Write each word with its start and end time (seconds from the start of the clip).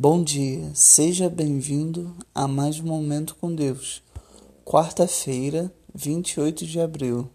Bom 0.00 0.22
dia, 0.22 0.70
seja 0.76 1.28
bem-vindo 1.28 2.14
a 2.32 2.46
mais 2.46 2.78
um 2.78 2.84
Momento 2.84 3.34
com 3.34 3.52
Deus. 3.52 4.00
Quarta-feira, 4.64 5.74
28 5.92 6.64
de 6.64 6.78
abril. 6.78 7.28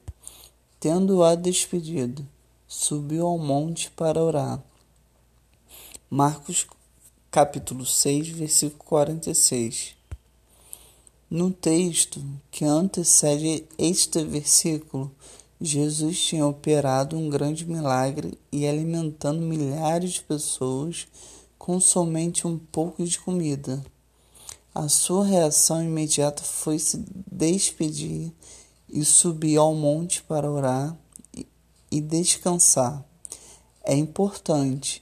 Tendo-a 0.79 1.35
despedido, 1.35 2.25
subiu 2.65 3.27
ao 3.27 3.37
monte 3.37 3.91
para 3.91 4.23
orar. 4.23 4.63
Marcos, 6.09 6.65
capítulo 7.29 7.85
6, 7.85 8.29
versículo 8.29 8.81
46. 8.85 9.97
No 11.29 11.51
texto 11.51 12.23
que 12.49 12.63
antecede 12.63 13.65
este 13.77 14.23
versículo, 14.23 15.11
Jesus 15.59 16.17
tinha 16.17 16.47
operado 16.47 17.17
um 17.17 17.29
grande 17.29 17.65
milagre 17.65 18.39
e 18.49 18.65
alimentando 18.65 19.41
milhares 19.41 20.13
de 20.13 20.21
pessoas 20.21 21.07
com 21.63 21.79
somente 21.79 22.45
um 22.45 22.59
pouco 22.59 23.05
de 23.05 23.17
comida. 23.17 23.81
A 24.75 24.89
sua 24.89 25.25
reação 25.25 25.81
imediata 25.81 26.43
foi 26.43 26.77
se 26.77 27.05
despedir 27.31 28.33
e 28.89 29.05
subir 29.05 29.55
ao 29.55 29.73
monte 29.73 30.21
para 30.23 30.51
orar 30.51 30.93
e 31.89 32.01
descansar. 32.01 33.01
É 33.81 33.95
importante 33.95 35.01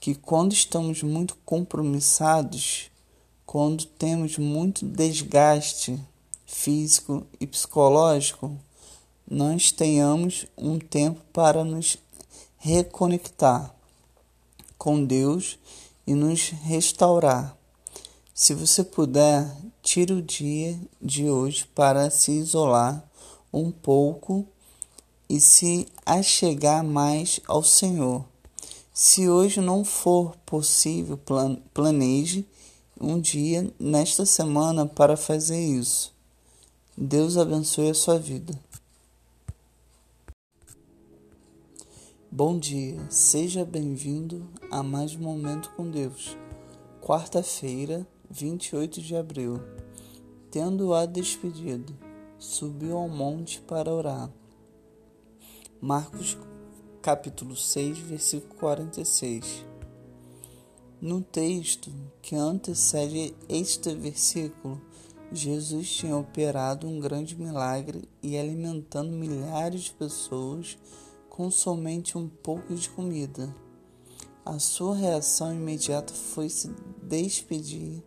que, 0.00 0.14
quando 0.14 0.54
estamos 0.54 1.02
muito 1.02 1.36
compromissados, 1.44 2.90
quando 3.44 3.84
temos 3.84 4.38
muito 4.38 4.86
desgaste 4.86 6.02
físico 6.46 7.26
e 7.38 7.46
psicológico, 7.46 8.58
nós 9.30 9.70
tenhamos 9.70 10.46
um 10.56 10.78
tempo 10.78 11.20
para 11.30 11.62
nos 11.62 11.98
reconectar 12.56 13.73
com 14.84 15.02
Deus 15.02 15.58
e 16.06 16.14
nos 16.14 16.50
restaurar. 16.50 17.56
Se 18.34 18.52
você 18.52 18.84
puder, 18.84 19.50
tire 19.82 20.12
o 20.12 20.20
dia 20.20 20.78
de 21.00 21.30
hoje 21.30 21.66
para 21.74 22.10
se 22.10 22.32
isolar 22.32 23.02
um 23.50 23.70
pouco 23.70 24.46
e 25.26 25.40
se 25.40 25.88
achegar 26.04 26.84
mais 26.84 27.40
ao 27.48 27.62
Senhor. 27.62 28.26
Se 28.92 29.26
hoje 29.26 29.58
não 29.58 29.86
for 29.86 30.36
possível, 30.44 31.18
planeje 31.72 32.44
um 33.00 33.18
dia 33.18 33.72
nesta 33.80 34.26
semana 34.26 34.84
para 34.84 35.16
fazer 35.16 35.64
isso. 35.64 36.12
Deus 36.94 37.38
abençoe 37.38 37.88
a 37.88 37.94
sua 37.94 38.18
vida. 38.18 38.54
Bom 42.36 42.58
dia, 42.58 42.98
seja 43.10 43.64
bem-vindo 43.64 44.44
a 44.68 44.82
mais 44.82 45.14
um 45.14 45.20
Momento 45.20 45.70
com 45.76 45.88
Deus. 45.88 46.36
Quarta-feira, 47.00 48.04
28 48.28 49.00
de 49.00 49.14
abril. 49.14 49.60
Tendo-a 50.50 51.06
despedido, 51.06 51.96
subiu 52.36 52.96
ao 52.96 53.08
monte 53.08 53.60
para 53.60 53.94
orar. 53.94 54.32
Marcos, 55.80 56.36
capítulo 57.00 57.54
6, 57.54 57.98
versículo 57.98 58.52
46. 58.56 59.64
No 61.00 61.22
texto 61.22 61.92
que 62.20 62.34
antecede 62.34 63.32
este 63.48 63.94
versículo, 63.94 64.82
Jesus 65.30 65.88
tinha 65.88 66.16
operado 66.16 66.88
um 66.88 66.98
grande 66.98 67.36
milagre 67.36 68.08
e 68.20 68.36
alimentando 68.36 69.12
milhares 69.12 69.82
de 69.82 69.92
pessoas 69.92 70.76
com 71.34 71.50
somente 71.50 72.16
um 72.16 72.28
pouco 72.28 72.72
de 72.76 72.88
comida. 72.88 73.52
A 74.44 74.60
sua 74.60 74.94
reação 74.94 75.52
imediata 75.52 76.14
foi 76.14 76.48
se 76.48 76.72
despedir 77.02 78.04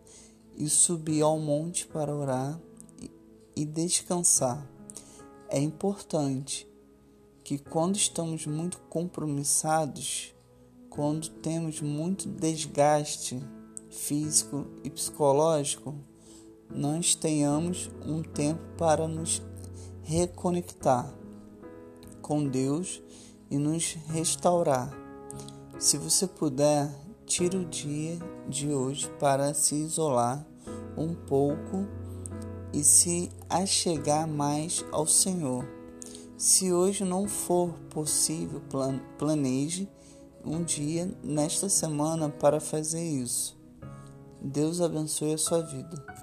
e 0.56 0.66
subir 0.66 1.20
ao 1.20 1.38
monte 1.38 1.86
para 1.86 2.16
orar 2.16 2.58
e 3.54 3.66
descansar. 3.66 4.66
É 5.50 5.60
importante 5.60 6.66
que, 7.44 7.58
quando 7.58 7.96
estamos 7.96 8.46
muito 8.46 8.78
compromissados, 8.88 10.34
quando 10.88 11.28
temos 11.28 11.82
muito 11.82 12.26
desgaste 12.30 13.38
físico 13.90 14.66
e 14.82 14.88
psicológico, 14.88 15.94
nós 16.70 17.14
tenhamos 17.14 17.90
um 18.06 18.22
tempo 18.22 18.62
para 18.78 19.06
nos 19.06 19.42
reconectar 20.02 21.14
com 22.28 22.46
Deus 22.46 23.02
e 23.50 23.56
nos 23.56 23.96
restaurar. 24.08 24.92
Se 25.78 25.96
você 25.96 26.26
puder, 26.26 26.90
tire 27.24 27.56
o 27.56 27.64
dia 27.64 28.18
de 28.46 28.68
hoje 28.68 29.10
para 29.18 29.54
se 29.54 29.74
isolar 29.76 30.46
um 30.94 31.14
pouco 31.14 31.86
e 32.70 32.84
se 32.84 33.30
achegar 33.48 34.28
mais 34.28 34.84
ao 34.92 35.06
Senhor. 35.06 35.66
Se 36.36 36.70
hoje 36.70 37.02
não 37.02 37.26
for 37.26 37.72
possível, 37.88 38.60
planeje 39.16 39.88
um 40.44 40.62
dia 40.62 41.10
nesta 41.22 41.70
semana 41.70 42.28
para 42.28 42.60
fazer 42.60 43.02
isso. 43.02 43.58
Deus 44.40 44.82
abençoe 44.82 45.32
a 45.32 45.38
sua 45.38 45.62
vida. 45.62 46.17